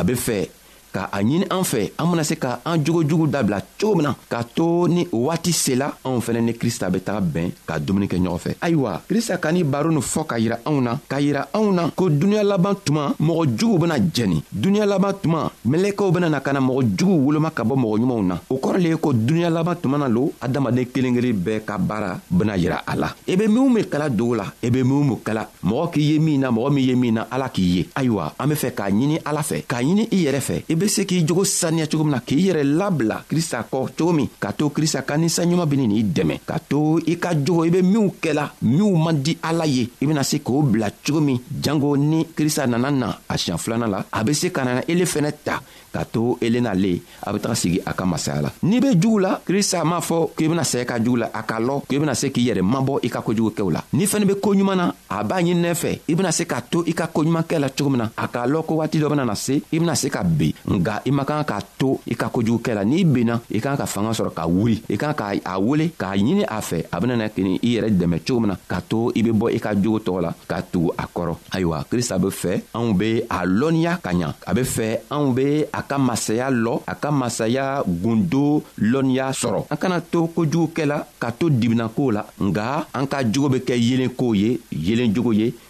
be 0.02 0.14
fɛ 0.14 0.48
ka 0.94 1.08
a 1.10 1.18
ɲini 1.22 1.46
an 1.50 1.62
fɛ 1.64 1.90
an 1.98 2.06
bena 2.10 2.22
se 2.24 2.36
ka 2.36 2.60
an 2.64 2.78
jogojugu 2.84 3.26
dabila 3.26 3.58
cogo 3.80 3.96
min 3.96 4.04
na 4.06 4.14
k'a 4.30 4.44
to 4.56 4.64
ni 4.88 5.02
o 5.12 5.24
waati 5.26 5.52
sela 5.52 5.86
anw 6.04 6.20
fɛnɛ 6.24 6.40
ni 6.40 6.52
krista 6.54 6.88
be 6.92 7.00
taga 7.00 7.20
bɛn 7.20 7.50
ka 7.66 7.78
dumuni 7.80 8.06
kɛ 8.06 8.18
ɲɔgɔn 8.22 8.42
fɛ 8.44 8.50
ayiwa 8.62 9.02
krista 9.10 9.36
ka 9.42 9.50
ni 9.52 9.64
baro 9.64 9.90
nin 9.90 10.00
fɔ 10.02 10.24
ka 10.30 10.36
yira 10.38 10.58
anw 10.64 10.80
na 10.80 10.94
k'a 11.10 11.20
yira 11.20 11.48
anw 11.52 11.72
na 11.74 11.90
ko 11.90 12.08
duniɲa 12.08 12.44
laban 12.44 12.76
tuma 12.84 13.12
mɔgɔ 13.20 13.44
juguw 13.58 13.78
bena 13.82 13.96
jɛni 13.98 14.38
duniɲa 14.52 14.86
laban 14.86 15.12
tuma 15.22 15.50
mɛlɛkɛw 15.66 16.12
bena 16.14 16.28
na 16.28 16.40
ka 16.40 16.52
na 16.52 16.60
mɔgɔ 16.60 16.86
juguw 16.96 17.18
woloma 17.26 17.50
ka 17.50 17.64
bɔ 17.64 17.74
mɔgɔ 17.82 17.96
ɲumanw 18.00 18.24
na 18.26 18.36
o 18.48 18.54
kɔrɔ 18.56 18.78
le 18.82 18.88
ye 18.90 18.96
ko 18.96 19.12
duniɲa 19.12 19.50
laban 19.52 19.74
tuma 19.82 19.98
na 19.98 20.06
lo 20.08 20.32
adamaden 20.40 20.86
kelen 20.86 21.14
kelen 21.16 21.42
bɛɛ 21.42 21.64
ka 21.64 21.76
baara 21.78 22.20
bena 22.30 22.54
yira 22.56 22.80
a 22.86 22.94
la 22.96 23.08
i 23.28 23.32
e 23.32 23.36
be 23.36 23.46
minw 23.48 23.68
min 23.72 23.84
kala 23.90 24.08
dogo 24.10 24.36
la 24.36 24.44
i 24.62 24.66
e 24.68 24.70
be 24.70 24.82
minw 24.84 25.02
min 25.04 25.18
kala 25.24 25.48
mɔgɔ 25.64 25.90
k'i 25.92 26.02
ye 26.12 26.18
min 26.20 26.38
na 26.40 26.50
mɔgɔ 26.52 26.70
min 26.72 26.84
ye 26.88 26.94
min 26.94 27.12
na 27.14 27.26
ala 27.30 27.48
k'i 27.48 27.62
ye 27.64 27.88
ayiwa 27.96 28.34
an 28.38 28.46
be 28.48 28.54
fɛ 28.54 28.70
k'a 28.74 28.90
ɲini 28.92 29.18
ala 29.24 29.40
fɛ 29.42 29.64
k'a 29.66 29.82
ɲini 29.82 30.06
i 30.12 30.24
yɛrɛ 30.26 30.40
fɛ 30.48 30.64
i 30.70 30.72
e 30.72 30.83
be 30.84 30.88
se 30.90 31.06
k'i 31.08 31.24
jogo 31.24 31.44
saniya 31.44 31.86
cogo 31.88 32.04
min 32.04 32.12
na 32.12 32.20
k'i 32.20 32.36
yɛrɛ 32.46 32.62
labila 32.62 33.16
krista 33.28 33.64
kɔ 33.64 33.78
cogo 33.96 34.12
min 34.12 34.28
ka 34.40 34.52
to 34.52 34.68
krista 34.68 35.00
ka 35.02 35.16
ninsanɲuman 35.16 35.64
beni 35.66 35.86
n'i 35.88 36.02
dɛmɛ 36.04 36.40
ka 36.46 36.58
to 36.68 36.98
i 37.06 37.16
ka 37.16 37.30
jogo 37.34 37.64
i 37.64 37.70
be 37.70 37.80
minw 37.82 38.12
kɛla 38.20 38.50
minw 38.62 38.92
man 39.04 39.22
di 39.24 39.32
ala 39.42 39.64
ye 39.64 39.88
i 40.02 40.06
bena 40.06 40.22
se 40.22 40.42
k'o 40.44 40.60
bila 40.62 40.90
cogo 41.04 41.20
min 41.24 41.40
jango 41.64 41.96
ni 41.96 42.26
krista 42.36 42.66
nana 42.66 42.90
na 42.90 43.08
a 43.28 43.34
siɲan 43.38 43.56
filana 43.58 43.86
la 43.88 44.04
a 44.12 44.22
be 44.24 44.34
se 44.34 44.52
ka 44.52 44.62
nana 44.64 44.82
ele 44.86 45.04
fɛnɛ 45.04 45.32
ta 45.42 45.62
ka 45.94 46.04
to 46.04 46.36
ele 46.42 46.60
n'ale 46.60 47.00
a 47.22 47.32
be 47.32 47.38
taga 47.38 47.54
sigi 47.54 47.80
a 47.86 47.94
ka 47.94 48.04
masaya 48.04 48.42
la 48.42 48.52
n'i 48.64 48.80
be 48.80 48.92
jugu 49.00 49.20
la 49.20 49.40
krista 49.42 49.82
m'a 49.84 50.00
fɔ 50.04 50.34
k'i 50.36 50.48
bena 50.48 50.62
sɛgɛ 50.62 50.84
ka 50.84 50.98
jugu 50.98 51.16
la 51.22 51.30
a 51.32 51.42
ka 51.44 51.60
lɔ 51.60 51.80
k'i 51.88 51.98
bena 51.98 52.14
se 52.14 52.28
k'i 52.28 52.44
yɛrɛ 52.50 52.60
mabɔ 52.62 52.98
i 53.04 53.08
ka 53.08 53.20
kojugukɛw 53.22 53.70
la 53.72 53.80
n'i 53.94 54.04
fɛnɛ 54.04 54.26
be 54.26 54.34
koɲuman 54.36 54.76
na 54.76 54.92
a 55.08 55.24
b'a 55.24 55.40
ɲininɛ 55.40 55.72
fɛ 55.74 55.98
i 56.08 56.14
bena 56.14 56.30
se 56.30 56.44
ka 56.44 56.60
to 56.60 56.84
i 56.86 56.92
ka 56.92 57.06
koɲumankɛ 57.08 57.58
la 57.58 57.70
cogo 57.70 57.88
min 57.88 58.02
na 58.04 58.10
a 58.18 58.28
k'a 58.28 58.44
lɔn 58.46 58.64
ko 58.66 58.74
waati 58.82 58.98
dɔ 59.00 59.08
bena 59.08 59.24
na 59.24 59.34
se 59.34 59.62
i 59.72 59.78
bena 59.78 59.94
se 59.96 60.10
ka 60.10 60.22
ben 60.22 60.52
nga 60.80 61.02
i 61.06 61.10
man 61.10 61.24
kan 61.26 61.42
k'a 61.44 61.58
to 61.78 61.98
i 62.10 62.14
ka 62.14 62.28
kojugukɛ 62.34 62.74
la 62.74 62.82
n'i 62.84 63.04
benna 63.04 63.38
i 63.50 63.60
kan 63.60 63.76
ka 63.76 63.86
fanga 63.86 64.10
sɔrɔ 64.16 64.30
ka 64.34 64.44
wuli 64.48 64.76
i 64.90 64.96
kan 64.96 65.14
ka 65.14 65.26
a 65.44 65.54
wele 65.60 65.86
k'a 66.00 66.16
ɲini 66.16 66.42
a 66.48 66.58
fɛ 66.60 66.78
a 66.90 67.00
bena 67.00 67.16
na 67.16 67.28
kini 67.28 67.58
i 67.62 67.74
yɛrɛ 67.78 67.88
dɛmɛ 67.90 68.18
cogo 68.26 68.40
min 68.40 68.50
na 68.50 68.56
k'a 68.70 68.80
to 68.88 69.12
i 69.14 69.22
be 69.22 69.30
bɔ 69.30 69.52
i 69.56 69.58
ka 69.60 69.74
jogo 69.74 69.98
tɔgɔ 69.98 70.20
la 70.22 70.30
k'a 70.48 70.62
tugu 70.72 70.90
a 70.98 71.04
kɔrɔ 71.06 71.34
ayiwa 71.52 71.84
krista 71.90 72.18
be 72.18 72.28
fɛ 72.28 72.52
anw 72.74 72.92
be 72.98 73.22
a 73.28 73.40
lɔnniya 73.46 73.98
ka 74.02 74.10
ɲa 74.12 74.32
a 74.46 74.54
be 74.54 74.62
fɛ 74.62 74.88
anw 75.10 75.32
be 75.34 75.62
a 75.72 75.82
ka 75.82 75.98
masaya 75.98 76.50
lɔ 76.50 76.80
a 76.86 76.94
ka 76.94 77.10
masaya 77.10 77.82
gundo 77.86 78.62
lɔnniya 78.80 79.30
sɔrɔ 79.30 79.66
an 79.70 79.76
kana 79.76 80.00
to 80.00 80.28
kojugukɛ 80.36 80.86
la 80.86 81.04
ka 81.20 81.30
to 81.32 81.50
dibinakow 81.50 82.10
la 82.12 82.24
nga 82.40 82.86
an 82.94 83.06
ka 83.06 83.22
jogo 83.24 83.48
be 83.52 83.58
kɛ 83.60 83.74
yelen 83.78 84.10
kow 84.16 84.32
ye 84.34 84.58
yelen 84.70 85.12
jogo 85.14 85.32
ye 85.34 85.54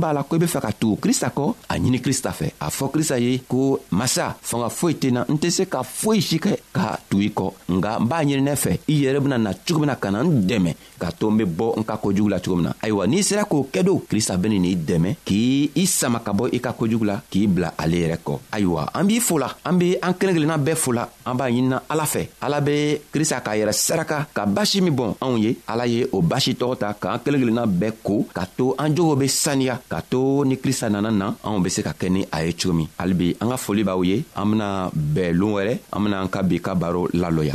b'a 0.00 0.12
la 0.12 0.22
ko 0.26 0.36
i 0.36 0.40
be 0.40 0.46
fɛ 0.46 0.60
ka 0.62 0.72
tugu 0.80 0.96
krista 1.02 1.28
kɔ 1.36 1.44
a 1.68 1.74
ɲini 1.78 1.98
krista 2.02 2.30
fɛ 2.32 2.46
a 2.60 2.68
fɔ 2.68 2.90
krista 2.94 3.16
ye 3.18 3.38
ko 3.48 3.78
masa 3.90 4.34
fanga 4.42 4.68
foyi 4.68 4.94
tena 4.98 5.24
n 5.30 5.38
tɛ 5.38 5.50
se 5.50 5.64
ka 5.66 5.82
foyi 5.82 6.20
si 6.20 6.38
kɛ 6.38 6.52
ka 6.72 6.98
tugu 7.08 7.22
i 7.22 7.30
kɔ 7.30 7.46
nga 7.76 7.98
n 8.00 8.06
b'a 8.08 8.18
ɲini 8.26 8.42
ne 8.42 8.54
fɛ 8.54 8.78
i 8.88 8.94
yɛrɛ 9.02 9.20
bena 9.22 9.38
na 9.38 9.52
cogo 9.54 9.80
min 9.80 9.88
na 9.88 9.94
ka 9.96 10.10
na 10.10 10.22
n 10.22 10.46
dɛmɛ 10.48 10.72
k'a 10.98 11.12
to 11.14 11.28
n 11.30 11.38
be 11.40 11.44
bɔ 11.46 11.78
n 11.80 11.82
ka 11.86 11.96
kojugu 11.96 12.28
la 12.28 12.40
cogo 12.42 12.56
min 12.58 12.64
na 12.68 12.72
ayiwa 12.82 13.06
n'i 13.06 13.22
sera 13.22 13.44
k'o 13.46 13.62
kɛ 13.72 13.80
do 13.86 14.02
krista 14.08 14.34
beni 14.36 14.58
n'i 14.58 14.74
dɛmɛ 14.74 15.16
k'i 15.24 15.70
i 15.78 15.86
sama 15.86 16.18
ka 16.20 16.32
bɔ 16.34 16.50
i 16.52 16.58
ka 16.58 16.72
kojugu 16.74 17.04
la 17.06 17.22
k'i 17.30 17.46
bila 17.46 17.72
ale 17.78 17.96
yɛrɛ 17.96 18.18
kɔ 18.24 18.34
ayiwa 18.52 18.90
an 18.92 19.04
b'i 19.06 19.20
fola 19.22 19.48
an 19.64 19.78
be 19.78 19.96
an 20.02 20.12
kelen 20.18 20.34
kelenna 20.34 20.58
bɛɛ 20.58 20.74
fola 20.76 21.08
an 21.26 21.34
b'a 21.38 21.48
ɲinina 21.50 21.78
ala 21.88 22.04
fɛ 22.04 22.22
ala 22.42 22.58
be 22.60 22.98
krista 23.14 23.40
k'a 23.42 23.54
yɛrɛ 23.56 23.72
saraka 23.72 24.26
ka 24.34 24.44
basi 24.46 24.82
min 24.82 24.92
bɔn 24.94 25.16
anw 25.22 25.38
ye 25.38 25.56
ala 25.70 25.86
ye 25.86 26.04
o 26.12 26.20
basi 26.22 26.54
tɔgɔ 26.58 26.74
ta 26.78 26.92
k'an 26.92 27.22
kelen 27.24 27.40
kelenna 27.40 27.64
bɛɛ 27.66 28.02
ko 28.02 28.22
ka 28.34 28.42
to 28.56 28.74
an 28.78 28.90
jogow 28.94 29.16
be 29.18 29.26
saniya 29.30 29.78
ka 29.88 30.00
to 30.02 30.42
ni 30.44 30.56
krista 30.58 30.90
nana 30.90 31.10
na 31.14 31.32
anw 31.46 31.62
be 31.62 31.70
se 31.70 31.80
ka 31.82 31.92
kɛ 31.94 32.10
ni 32.10 32.26
a 32.32 32.42
ye 32.44 32.52
cogo 32.52 32.74
min 32.74 32.88
halibi 32.98 33.36
an 33.40 33.48
ka 33.54 33.56
foli 33.56 33.84
b'aw 33.86 34.02
ye 34.04 34.24
an 34.36 34.50
bena 34.50 34.90
bɛɛ 34.90 35.32
loon 35.38 35.52
wɛrɛ 35.54 35.74
an 35.94 36.00
bena 36.04 36.16
an 36.22 36.28
ka 36.28 36.42
bi 36.42 36.58
ka 36.58 36.74
baro 36.74 37.06
lalɔya 37.14 37.54